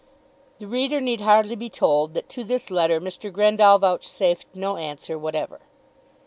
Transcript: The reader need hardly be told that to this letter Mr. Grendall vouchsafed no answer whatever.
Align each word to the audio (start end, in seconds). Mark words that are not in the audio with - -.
The 0.57 0.65
reader 0.65 0.99
need 0.99 1.21
hardly 1.21 1.55
be 1.55 1.69
told 1.69 2.15
that 2.15 2.27
to 2.29 2.43
this 2.43 2.71
letter 2.71 2.99
Mr. 2.99 3.31
Grendall 3.31 3.77
vouchsafed 3.77 4.47
no 4.55 4.77
answer 4.77 5.15
whatever. 5.15 5.59